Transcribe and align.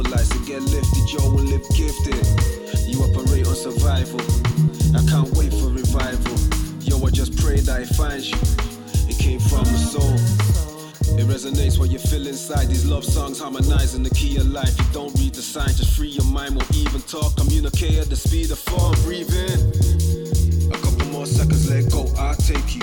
level 0.00 0.16
lights 0.16 0.30
and 0.34 0.46
get 0.46 0.62
lifted, 0.62 1.12
yo, 1.12 1.36
and 1.36 1.48
live 1.48 1.66
gifted. 1.74 2.26
You 2.86 3.02
operate 3.02 3.46
on 3.46 3.54
survival. 3.54 4.20
I 4.96 5.04
can't 5.08 5.30
wait 5.36 5.52
for 5.52 5.68
revival. 5.68 6.36
Yo, 6.80 7.04
I 7.04 7.10
just 7.10 7.36
pray 7.36 7.60
that 7.60 7.82
it 7.82 7.94
finds 7.94 8.30
you. 8.30 8.38
It 9.08 9.18
came 9.18 9.40
from 9.40 9.64
the 9.64 9.78
soul. 9.78 10.14
It 11.18 11.26
resonates 11.26 11.78
what 11.78 11.90
you 11.90 11.98
feel 11.98 12.26
inside. 12.26 12.68
These 12.68 12.86
love 12.86 13.04
songs 13.04 13.40
harmonizing 13.40 14.02
the 14.02 14.10
key 14.10 14.36
of 14.36 14.46
life. 14.46 14.76
You 14.78 14.84
don't 14.92 15.14
read 15.18 15.34
the 15.34 15.42
signs, 15.42 15.78
just 15.78 15.96
free 15.96 16.08
your 16.08 16.26
mind. 16.26 16.56
Won't 16.56 16.74
even 16.76 17.00
talk. 17.02 17.36
Communicate 17.36 17.98
at 17.98 18.08
the 18.08 18.16
speed 18.16 18.50
of 18.50 18.58
thought. 18.58 18.96
Breathing. 19.04 19.60
A 20.72 20.78
couple 20.78 21.06
more 21.08 21.26
seconds, 21.26 21.68
let 21.68 21.90
go. 21.90 22.06
I'll 22.16 22.36
take 22.36 22.74
you. 22.74 22.82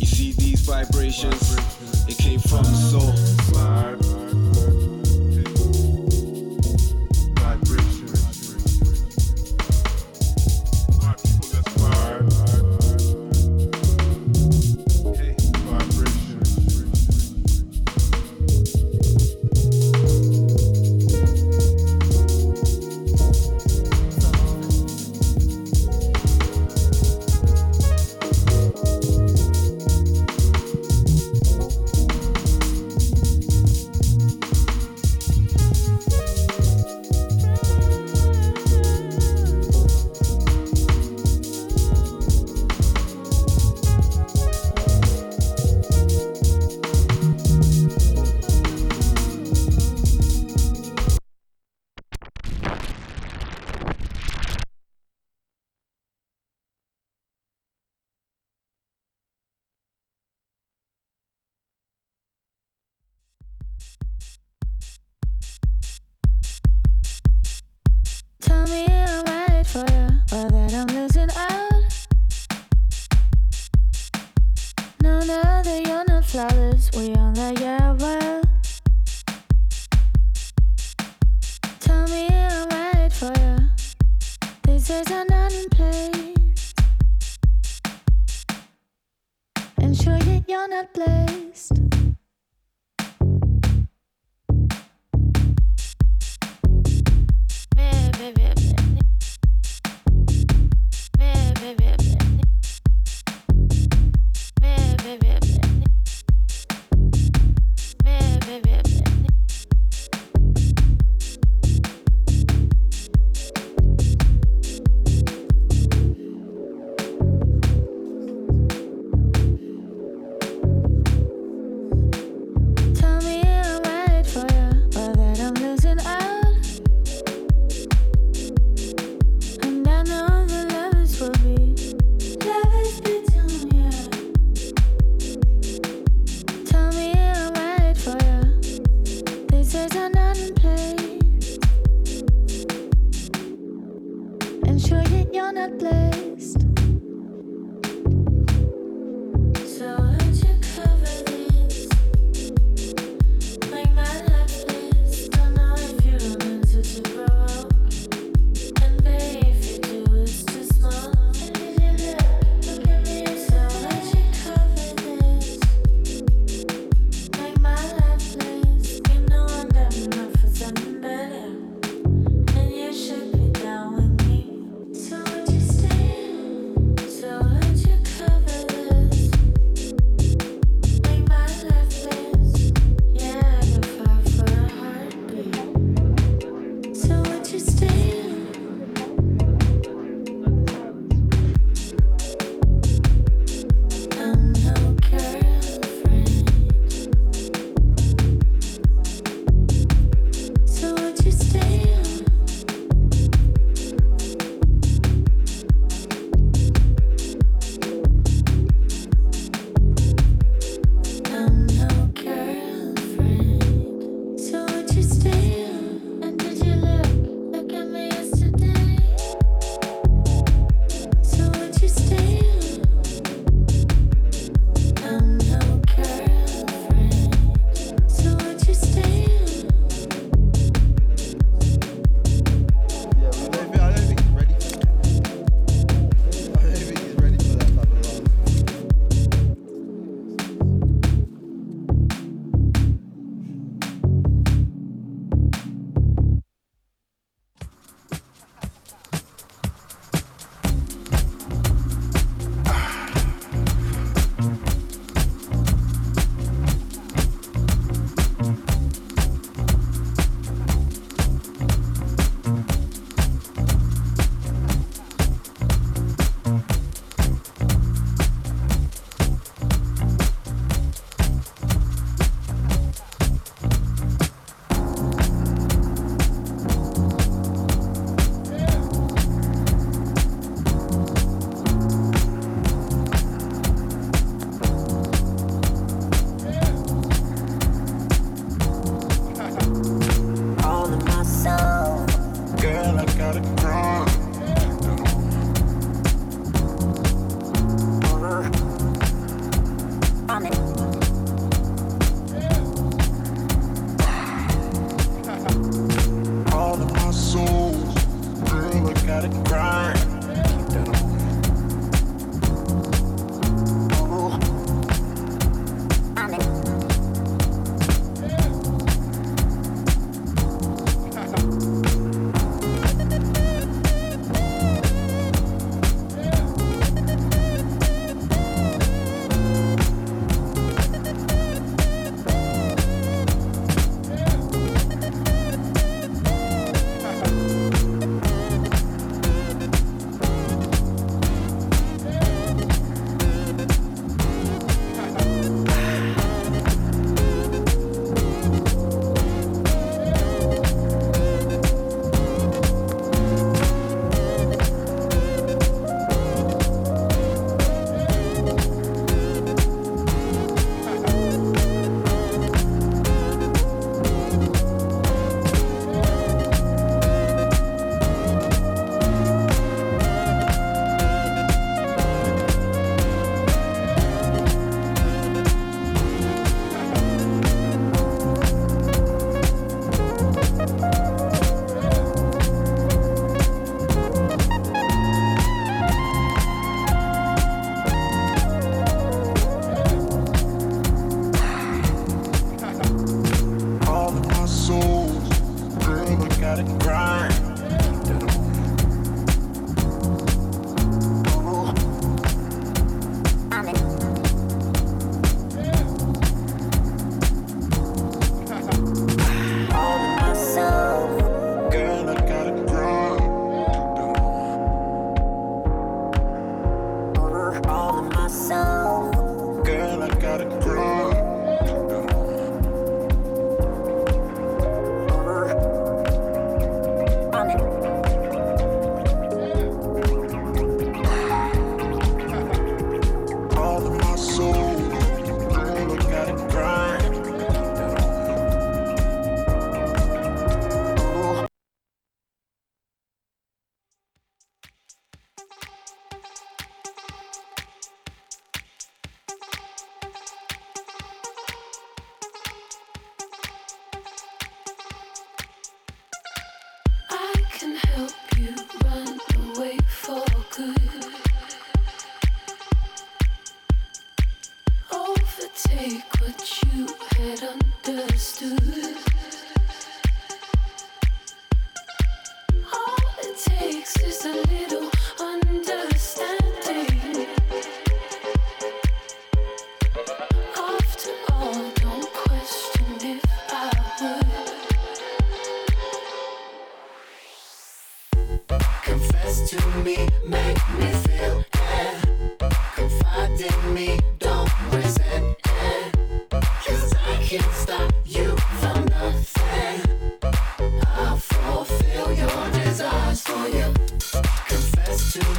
You 0.00 0.06
see 0.06 0.32
these 0.32 0.60
vibrations? 0.60 1.56
It 2.08 2.18
came 2.18 2.40
from 2.40 2.64
the 2.64 2.74
soul. 2.74 4.43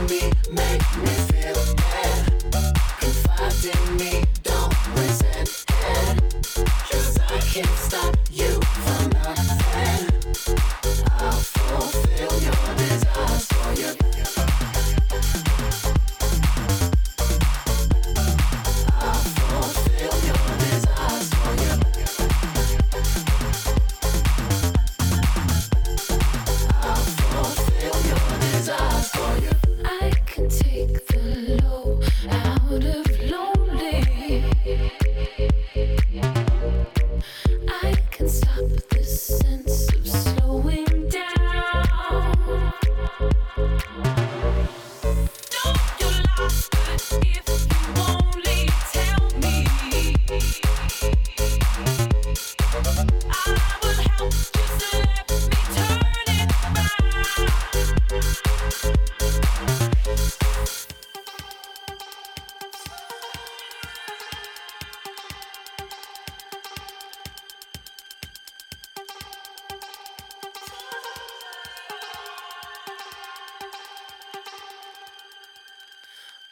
me, 0.08 0.32
make 0.52 0.98
me 1.04 1.25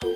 No 0.03 0.09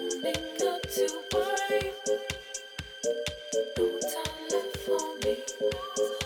time 3.99 4.47
left 4.51 4.77
for 4.85 5.03
me. 5.23 6.16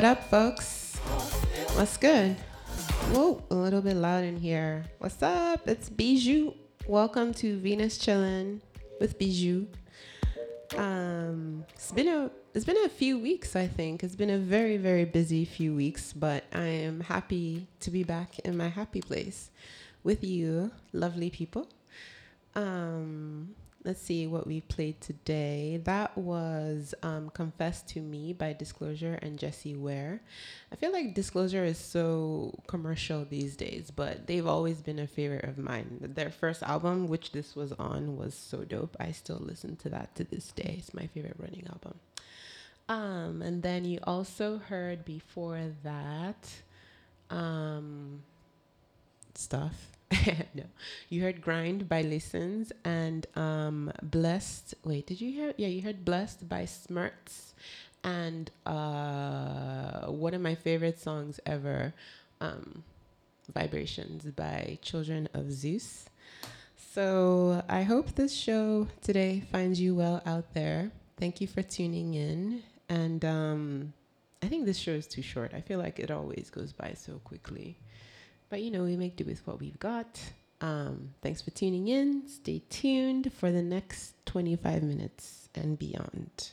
What 0.00 0.16
up, 0.16 0.30
folks? 0.30 0.96
What's 1.76 1.98
good? 1.98 2.34
Whoa, 3.12 3.44
a 3.50 3.54
little 3.54 3.82
bit 3.82 3.96
loud 3.96 4.24
in 4.24 4.38
here. 4.38 4.86
What's 4.96 5.22
up? 5.22 5.68
It's 5.68 5.90
Bijou. 5.90 6.54
Welcome 6.86 7.34
to 7.34 7.58
Venus 7.58 7.98
Chillin' 7.98 8.62
with 8.98 9.18
Bijou. 9.18 9.66
Um, 10.78 11.66
it's 11.74 11.92
been 11.92 12.08
a 12.08 12.30
it's 12.54 12.64
been 12.64 12.82
a 12.82 12.88
few 12.88 13.18
weeks, 13.18 13.54
I 13.54 13.66
think. 13.66 14.02
It's 14.02 14.16
been 14.16 14.30
a 14.30 14.38
very 14.38 14.78
very 14.78 15.04
busy 15.04 15.44
few 15.44 15.74
weeks, 15.74 16.14
but 16.14 16.44
I 16.54 16.64
am 16.64 17.00
happy 17.00 17.66
to 17.80 17.90
be 17.90 18.02
back 18.02 18.38
in 18.38 18.56
my 18.56 18.68
happy 18.68 19.02
place 19.02 19.50
with 20.02 20.24
you, 20.24 20.70
lovely 20.94 21.28
people. 21.28 21.68
Um, 22.54 23.54
let's 23.84 24.00
see 24.00 24.26
what 24.26 24.46
we 24.46 24.60
played 24.60 25.00
today. 25.00 25.80
That 25.84 26.16
was 26.16 26.94
um, 27.02 27.30
Confess 27.30 27.82
to 27.82 28.00
Me 28.00 28.32
by 28.32 28.52
Disclosure 28.52 29.18
and 29.22 29.38
Jessie 29.38 29.74
Ware. 29.74 30.20
I 30.70 30.76
feel 30.76 30.92
like 30.92 31.14
Disclosure 31.14 31.64
is 31.64 31.78
so 31.78 32.58
commercial 32.66 33.24
these 33.24 33.56
days, 33.56 33.90
but 33.90 34.26
they've 34.26 34.46
always 34.46 34.82
been 34.82 34.98
a 34.98 35.06
favorite 35.06 35.44
of 35.44 35.58
mine. 35.58 35.98
Their 36.14 36.30
first 36.30 36.62
album, 36.62 37.08
which 37.08 37.32
this 37.32 37.56
was 37.56 37.72
on, 37.72 38.16
was 38.16 38.34
so 38.34 38.64
dope. 38.64 38.96
I 39.00 39.12
still 39.12 39.40
listen 39.40 39.76
to 39.76 39.88
that 39.90 40.14
to 40.16 40.24
this 40.24 40.52
day. 40.52 40.76
It's 40.78 40.92
my 40.92 41.06
favorite 41.06 41.36
running 41.38 41.66
album. 41.68 41.98
Um, 42.88 43.40
and 43.40 43.62
then 43.62 43.84
you 43.84 44.00
also 44.04 44.58
heard 44.58 45.04
before 45.04 45.60
that 45.84 46.48
um, 47.30 48.22
stuff. 49.34 49.92
no, 50.54 50.64
you 51.08 51.22
heard 51.22 51.40
"Grind" 51.40 51.88
by 51.88 52.02
Listens 52.02 52.72
and 52.84 53.26
um, 53.36 53.92
"Blessed." 54.02 54.74
Wait, 54.84 55.06
did 55.06 55.20
you 55.20 55.30
hear? 55.30 55.54
Yeah, 55.56 55.68
you 55.68 55.82
heard 55.82 56.04
"Blessed" 56.04 56.48
by 56.48 56.64
Smerts 56.64 57.52
and 58.02 58.50
uh, 58.66 60.06
one 60.06 60.34
of 60.34 60.40
my 60.40 60.54
favorite 60.54 60.98
songs 60.98 61.38
ever, 61.46 61.94
um, 62.40 62.82
"Vibrations" 63.52 64.24
by 64.24 64.78
Children 64.82 65.28
of 65.32 65.52
Zeus. 65.52 66.08
So 66.92 67.62
I 67.68 67.82
hope 67.82 68.16
this 68.16 68.34
show 68.34 68.88
today 69.00 69.44
finds 69.52 69.80
you 69.80 69.94
well 69.94 70.22
out 70.26 70.54
there. 70.54 70.90
Thank 71.18 71.40
you 71.40 71.46
for 71.46 71.62
tuning 71.62 72.14
in. 72.14 72.64
And 72.88 73.24
um, 73.24 73.92
I 74.42 74.46
think 74.46 74.66
this 74.66 74.76
show 74.76 74.90
is 74.90 75.06
too 75.06 75.22
short. 75.22 75.54
I 75.54 75.60
feel 75.60 75.78
like 75.78 76.00
it 76.00 76.10
always 76.10 76.50
goes 76.50 76.72
by 76.72 76.94
so 76.96 77.20
quickly. 77.22 77.78
But 78.50 78.62
you 78.62 78.72
know, 78.72 78.82
we 78.82 78.96
make 78.96 79.16
do 79.16 79.24
with 79.24 79.46
what 79.46 79.60
we've 79.60 79.78
got. 79.78 80.20
Um, 80.60 81.14
thanks 81.22 81.40
for 81.40 81.50
tuning 81.50 81.88
in. 81.88 82.28
Stay 82.28 82.62
tuned 82.68 83.32
for 83.32 83.50
the 83.50 83.62
next 83.62 84.14
25 84.26 84.82
minutes 84.82 85.48
and 85.54 85.78
beyond. 85.78 86.50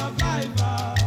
Survivor. 0.00 0.99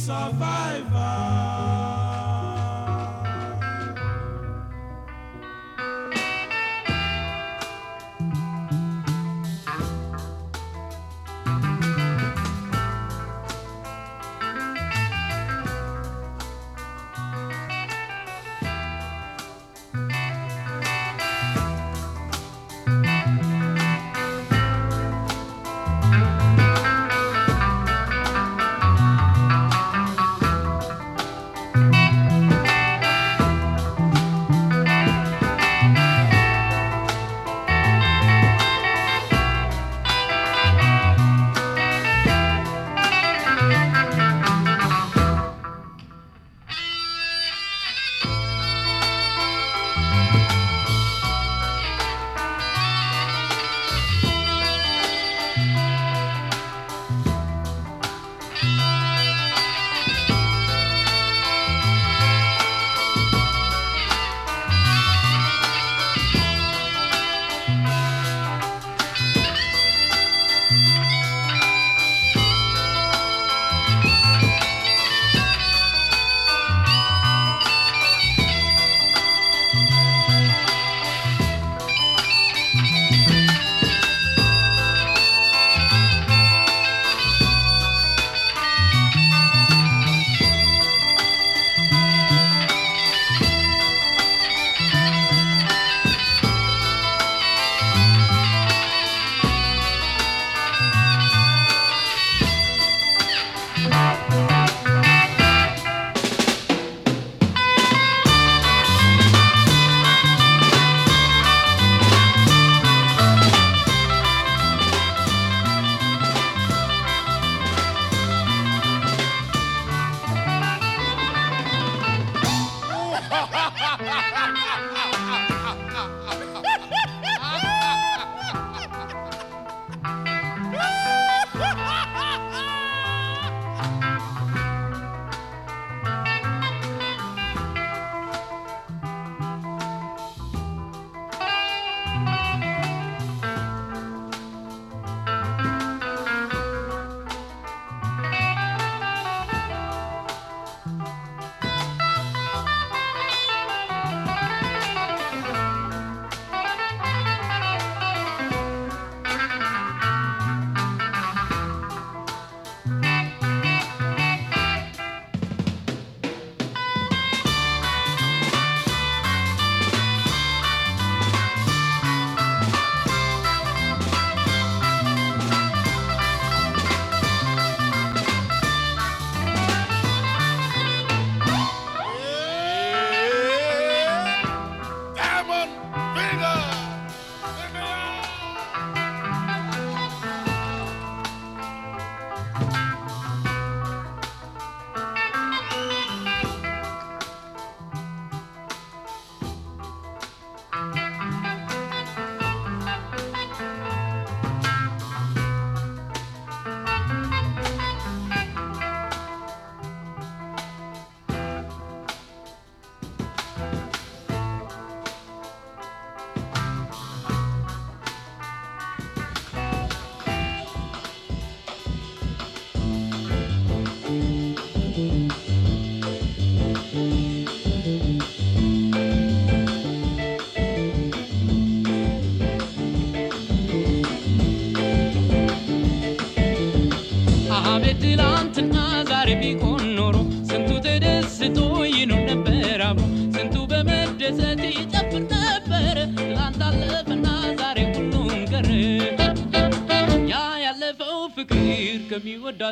Survivor. 0.00 1.49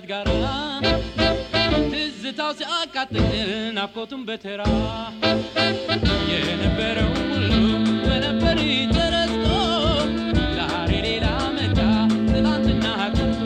ከሚወዳት 0.01 0.05
ጋራ 0.09 0.29
ትዝታው 1.93 2.51
ሲያቃጥል 2.59 3.17
ናፍቆቱን 3.77 4.23
በተራ 4.29 4.63
የነበረው 6.33 7.11
ሁሉ 7.23 7.53
በነበር 8.05 8.59
ተረስቶ 8.95 9.47
ዛሬ 10.59 10.93
ሌላ 11.07 11.27
መጣ 11.57 11.79
ትላንትና 12.31 12.85
ቀርቶ 13.09 13.43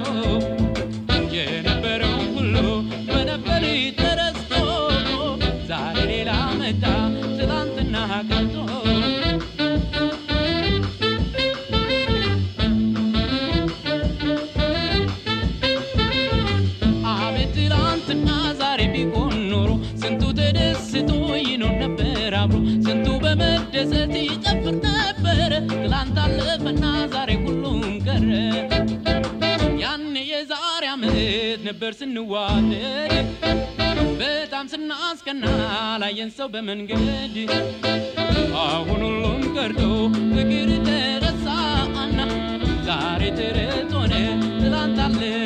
ነበር 31.85 31.95
ስንዋደድ። 32.01 33.13
በጣም 34.21 34.67
ስናስቀና 34.73 35.45
ላየን 36.03 36.31
ሰው 36.37 36.49
በመንገድ። 36.53 37.35
አሁን 38.65 39.01
ሁሉም 39.07 39.43
ቀርቶ 39.57 39.81
ፍቅር 40.35 40.71
ተረሳና 40.87 42.19
ዛሬ 42.89 43.23
ተረት 43.39 43.93
ሆነ። 43.99 44.15
ትላንት 44.55 45.01
አለፈና 45.07 45.42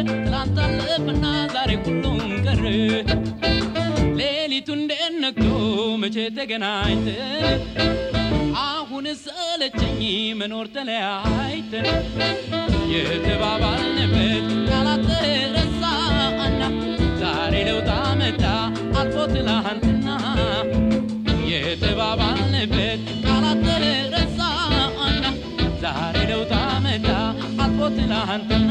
ትላንት 0.00 0.58
አለፈና 0.64 1.24
ዛሬ 1.54 1.70
ሁሉም 1.84 2.18
ቀረ 2.44 2.62
ሌሊቱ 4.20 4.68
እንዴት 4.78 5.14
ነግቶ 5.24 5.46
መቼ 6.02 6.16
ተገናኝተን 6.38 7.60
አሁን 8.64 9.06
ሰለቸኝ 9.24 10.00
መኖር 10.40 10.66
ተለያይተን 10.76 11.88
የተባባልንበት 12.94 14.46
ቃላት 14.68 15.02
ተረሳና 15.10 16.62
ዛሬ 17.22 17.54
ለውጥ 17.68 17.88
አመጣ 18.00 18.42
አልፎ 19.00 19.16
ትላንትና። 19.34 20.06
የተባባልንበት 21.52 23.02
ቃላት 23.26 23.60
ተረሳና 23.66 25.24
ዛሬ 25.84 26.16
ለውጥ 26.32 26.52
አመጣ 26.64 27.08
አልፎ 27.64 27.80
ትላንትና 27.98 28.70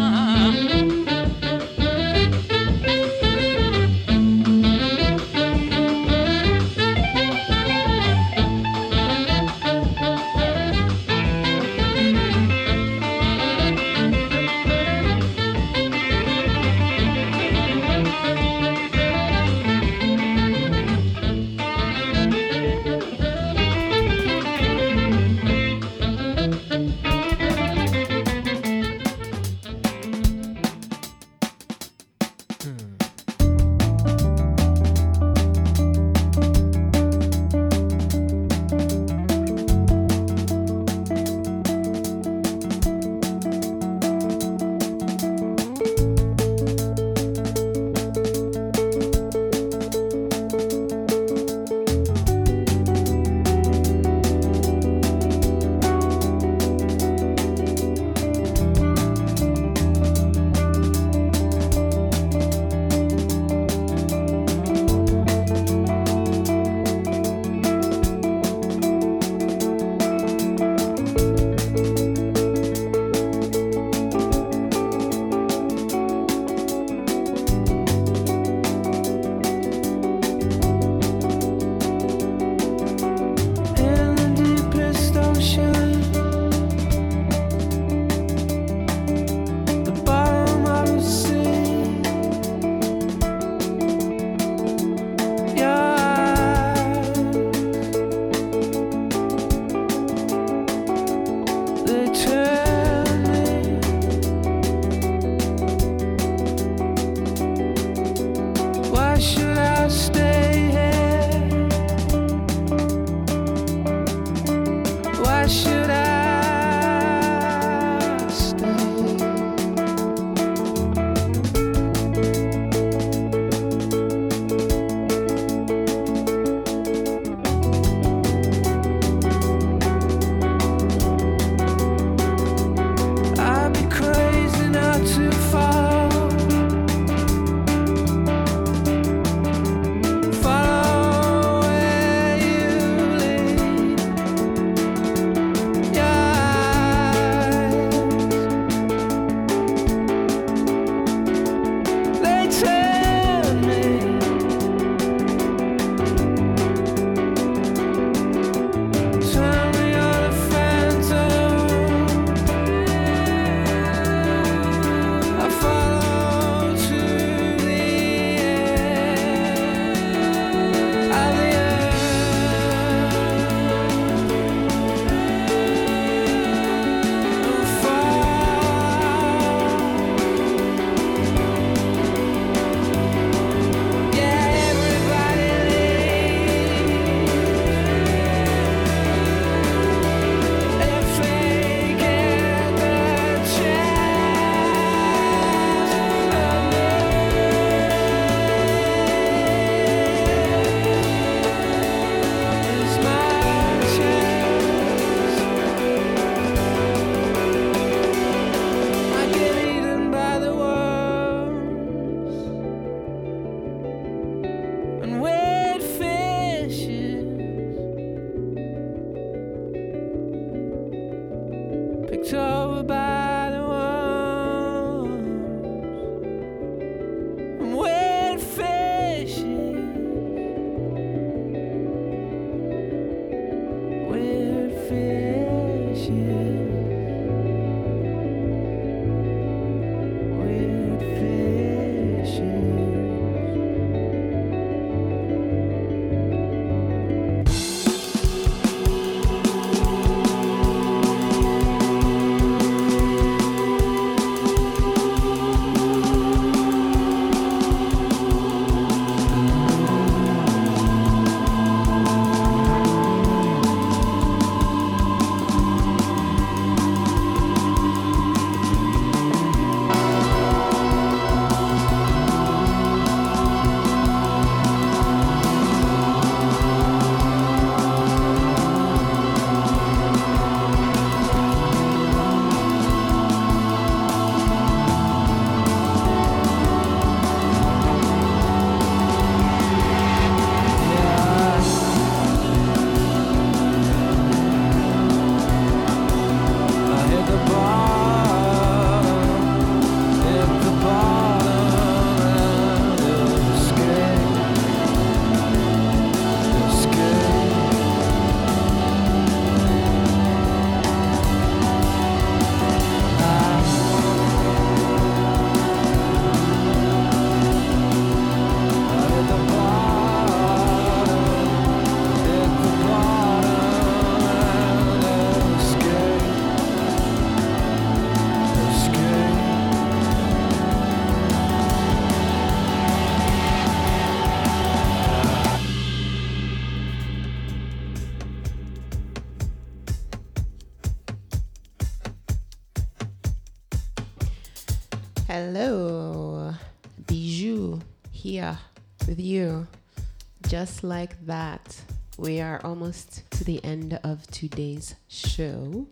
Just 350.57 350.83
like 350.83 351.23
that, 351.27 351.79
we 352.17 352.41
are 352.41 352.59
almost 352.63 353.29
to 353.29 353.43
the 353.43 353.63
end 353.63 353.99
of 354.03 354.25
today's 354.31 354.95
show. 355.07 355.85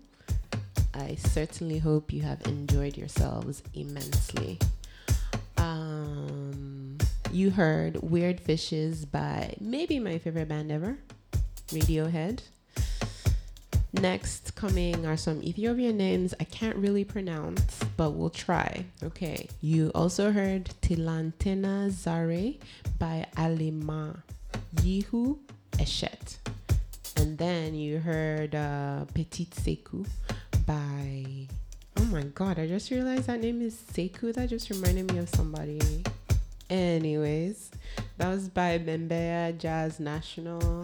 I 0.92 1.14
certainly 1.14 1.78
hope 1.78 2.12
you 2.12 2.24
have 2.24 2.42
enjoyed 2.48 2.98
yourselves 2.98 3.62
immensely. 3.76 4.58
Um, 5.58 6.98
you 7.32 7.52
heard 7.52 8.02
Weird 8.02 8.40
Fishes 8.40 9.06
by 9.06 9.54
maybe 9.60 10.00
my 10.00 10.18
favorite 10.18 10.48
band 10.48 10.72
ever, 10.72 10.98
Radiohead. 11.68 12.42
Next 13.94 14.56
coming 14.56 15.06
are 15.06 15.16
some 15.16 15.44
Ethiopian 15.44 15.96
names 15.96 16.34
I 16.40 16.44
can't 16.46 16.76
really 16.78 17.04
pronounce, 17.04 17.82
but 17.98 18.14
we'll 18.14 18.32
try. 18.32 18.86
Okay, 19.04 19.48
you 19.62 19.92
also 19.94 20.32
heard 20.32 20.72
Tilantena 20.82 21.92
Zare 21.92 22.56
by 22.98 23.28
Alima 23.38 24.24
Yihu 24.84 25.38
Eshet. 25.74 26.38
And 27.18 27.38
then 27.38 27.76
you 27.76 28.00
heard 28.00 28.56
uh, 28.56 29.06
Petit 29.14 29.46
Sekou 29.46 30.06
by. 30.66 31.48
Oh 31.98 32.06
my 32.06 32.24
god, 32.24 32.60
I 32.60 32.68
just 32.68 32.92
realized 32.92 33.28
that 33.28 33.40
name 33.40 33.62
is 33.62 33.76
Sekou. 33.94 34.34
That 34.34 34.50
just 34.50 34.70
reminded 34.70 35.12
me 35.12 35.20
of 35.20 35.30
somebody. 35.30 36.04
Anyways, 36.70 37.72
that 38.18 38.28
was 38.28 38.50
by 38.50 38.80
Bembeya 38.80 39.58
Jazz 39.58 40.00
National. 40.00 40.84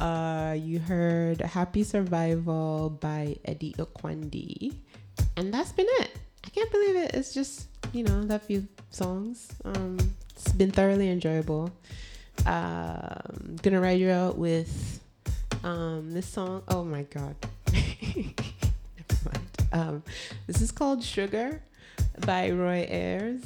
Uh, 0.00 0.54
you 0.58 0.78
heard 0.78 1.40
Happy 1.40 1.82
Survival 1.82 2.90
by 2.90 3.36
Eddie 3.44 3.74
Okwandi. 3.78 4.74
And 5.36 5.52
that's 5.54 5.72
been 5.72 5.86
it. 6.00 6.10
I 6.44 6.50
can't 6.50 6.70
believe 6.70 6.96
it. 6.96 7.14
It's 7.14 7.32
just, 7.32 7.68
you 7.92 8.04
know, 8.04 8.24
that 8.24 8.42
few 8.44 8.66
songs. 8.90 9.48
Um, 9.64 9.98
it's 10.30 10.52
been 10.52 10.70
thoroughly 10.70 11.10
enjoyable. 11.10 11.72
Um, 12.46 13.56
gonna 13.62 13.80
ride 13.80 14.00
you 14.00 14.10
out 14.10 14.38
with 14.38 15.00
um, 15.64 16.12
this 16.12 16.26
song. 16.26 16.62
Oh 16.68 16.84
my 16.84 17.02
god. 17.02 17.36
Never 17.72 18.34
mind. 19.24 19.48
Um, 19.72 20.02
this 20.46 20.60
is 20.60 20.72
called 20.72 21.02
Sugar 21.02 21.62
by 22.26 22.50
Roy 22.50 22.86
Ayers. 22.88 23.42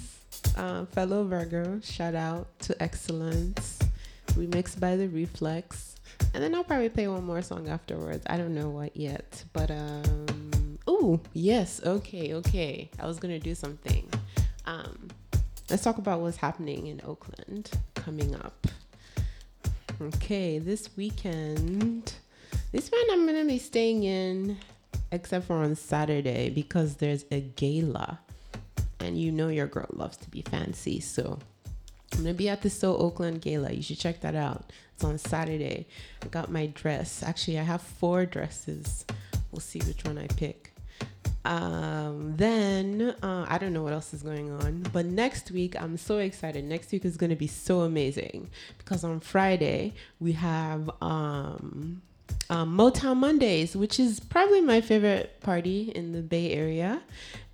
Uh, 0.57 0.85
fellow 0.87 1.25
Virgo, 1.25 1.81
shout 1.83 2.15
out 2.15 2.47
to 2.61 2.81
Excellence. 2.83 3.79
Remixed 4.35 4.81
by 4.81 4.97
The 4.97 5.09
Reflex 5.09 5.93
and 6.35 6.43
then 6.43 6.55
I'll 6.55 6.65
probably 6.65 6.89
play 6.89 7.09
one 7.09 7.25
more 7.25 7.43
song 7.43 7.69
afterwards. 7.69 8.25
I 8.27 8.37
don't 8.37 8.55
know 8.55 8.71
what 8.71 8.97
yet, 8.97 9.45
but 9.53 9.71
um, 9.71 10.79
oh 10.87 11.21
yes, 11.33 11.81
okay, 11.85 12.35
okay. 12.35 12.91
I 12.99 13.07
was 13.07 13.19
gonna 13.19 13.39
do 13.39 13.55
something. 13.55 14.09
Um, 14.65 15.09
let's 15.71 15.83
talk 15.83 15.99
about 15.99 16.21
what's 16.21 16.39
happening 16.39 16.87
in 16.87 17.01
Oakland 17.05 17.71
coming 17.95 18.35
up. 18.35 18.67
Okay, 20.03 20.59
this 20.59 20.97
weekend, 20.97 22.15
this 22.73 22.91
one 22.91 23.05
I'm 23.13 23.25
gonna 23.25 23.45
be 23.45 23.61
staying 23.61 24.03
in, 24.03 24.57
except 25.13 25.47
for 25.47 25.55
on 25.55 25.77
Saturday 25.77 26.51
because 26.51 26.97
there's 26.97 27.25
a 27.31 27.41
gala, 27.41 28.19
and 28.99 29.17
you 29.17 29.31
know 29.31 29.47
your 29.47 29.69
girl 29.69 29.87
loves 29.93 30.17
to 30.17 30.29
be 30.29 30.43
fancy, 30.43 30.99
so 30.99 31.39
I'm 32.13 32.19
gonna 32.19 32.35
be 32.35 32.49
at 32.49 32.63
the 32.63 32.71
So 32.71 32.97
Oakland 32.97 33.43
Gala. 33.43 33.71
You 33.73 33.83
should 33.83 33.99
check 33.99 34.21
that 34.23 34.35
out. 34.35 34.73
It's 34.95 35.05
on 35.05 35.19
Saturday. 35.19 35.87
I 36.21 36.27
got 36.27 36.51
my 36.51 36.67
dress. 36.67 37.23
Actually, 37.23 37.61
I 37.61 37.63
have 37.63 37.83
four 37.83 38.27
dresses. 38.27 39.05
We'll 39.53 39.61
see 39.61 39.79
which 39.81 40.05
one 40.05 40.19
I 40.19 40.27
pick. 40.27 40.62
Um, 41.45 42.37
then 42.37 43.15
uh, 43.23 43.47
I 43.49 43.59
don't 43.59 43.73
know 43.73 43.83
what 43.83 43.93
else 43.93 44.15
is 44.15 44.23
going 44.23 44.51
on, 44.51 44.83
but 44.93 45.07
next 45.07 45.51
week 45.51 45.81
I'm 45.81 45.97
so 45.97 46.19
excited. 46.19 46.65
Next 46.65 46.93
week 46.93 47.05
is 47.05 47.17
gonna 47.17 47.37
be 47.37 47.49
so 47.49 47.81
amazing 47.81 48.51
because 48.79 49.05
on 49.05 49.21
Friday 49.21 49.95
we 50.21 50.33
have 50.33 50.89
um, 51.01 52.03
um, 52.51 52.77
Motown 52.77 53.17
Mondays, 53.17 53.75
which 53.75 53.99
is 53.99 54.21
probably 54.21 54.61
my 54.61 54.81
favorite 54.81 55.41
party 55.41 55.91
in 55.95 56.13
the 56.13 56.23
Bay 56.23 56.53
Area. 56.53 57.03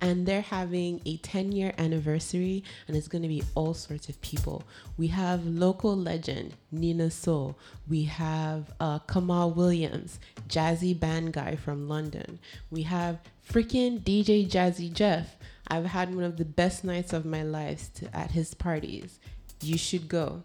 And 0.01 0.25
they're 0.25 0.41
having 0.41 1.01
a 1.05 1.17
10 1.17 1.51
year 1.51 1.73
anniversary, 1.77 2.63
and 2.87 2.95
it's 2.95 3.07
going 3.07 3.21
to 3.21 3.27
be 3.27 3.43
all 3.55 3.73
sorts 3.73 4.09
of 4.09 4.19
people. 4.21 4.63
We 4.97 5.07
have 5.07 5.45
local 5.45 5.95
legend 5.95 6.55
Nina 6.71 7.11
Soul, 7.11 7.57
we 7.87 8.03
have 8.03 8.71
uh, 8.79 8.99
Kamaal 8.99 9.55
Williams, 9.55 10.19
jazzy 10.47 10.97
band 10.97 11.33
guy 11.33 11.55
from 11.55 11.87
London, 11.89 12.39
we 12.69 12.83
have 12.83 13.19
freaking 13.49 13.99
DJ 13.99 14.47
Jazzy 14.47 14.93
Jeff. 14.93 15.35
I've 15.67 15.85
had 15.85 16.13
one 16.13 16.23
of 16.23 16.37
the 16.37 16.45
best 16.45 16.83
nights 16.83 17.13
of 17.13 17.25
my 17.25 17.43
life 17.43 17.89
at 18.13 18.31
his 18.31 18.53
parties. 18.53 19.19
You 19.61 19.77
should 19.77 20.07
go. 20.07 20.43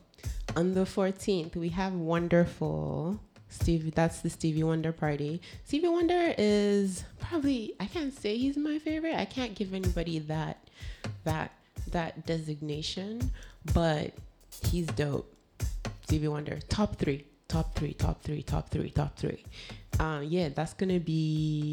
On 0.57 0.75
the 0.75 0.85
14th, 0.85 1.55
we 1.55 1.69
have 1.71 1.93
wonderful 1.93 3.21
Stevie, 3.49 3.91
that's 3.91 4.21
the 4.21 4.31
Stevie 4.31 4.65
Wonder 4.65 4.91
party. 4.91 5.41
Stevie 5.65 5.89
Wonder 5.89 6.35
is 6.37 7.05
probably 7.21 7.75
I 7.79 7.87
can't 7.87 8.13
say 8.13 8.37
he's 8.37 8.57
my 8.57 8.79
favorite. 8.79 9.15
I 9.15 9.27
can't 9.27 9.55
give 9.55 9.75
anybody 9.75 10.19
that 10.21 10.69
that 11.23 11.53
that 11.93 12.27
designation, 12.27 13.31
but 13.73 14.13
he's 14.71 14.87
dope. 14.87 15.33
Stevie 16.03 16.29
Wonder, 16.29 16.59
top 16.69 16.97
three, 16.97 17.27
top 17.47 17.75
three, 17.75 17.95
top 17.95 18.23
three, 18.23 18.43
top 18.43 18.71
three, 18.71 18.91
top 18.91 19.17
three. 19.17 19.45
Uh, 19.99 20.21
yeah, 20.25 20.49
that's 20.49 20.75
gonna 20.75 21.01
be 21.01 21.69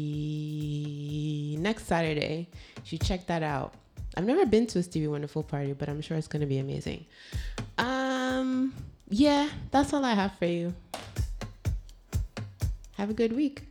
next 1.60 1.86
Saturday. 1.86 2.48
You 2.76 2.82
should 2.84 3.02
check 3.02 3.26
that 3.26 3.42
out. 3.42 3.74
I've 4.16 4.24
never 4.24 4.46
been 4.46 4.66
to 4.68 4.78
a 4.78 4.82
Stevie 4.82 5.08
Wonder 5.08 5.26
full 5.26 5.42
party, 5.42 5.72
but 5.72 5.88
I'm 5.88 6.00
sure 6.00 6.16
it's 6.16 6.28
gonna 6.28 6.46
be 6.46 6.58
amazing. 6.58 7.06
Um, 7.78 8.74
yeah, 9.08 9.48
that's 9.70 9.92
all 9.92 10.04
I 10.04 10.14
have 10.14 10.34
for 10.34 10.46
you. 10.46 10.74
Have 12.96 13.10
a 13.10 13.14
good 13.14 13.32
week. 13.34 13.62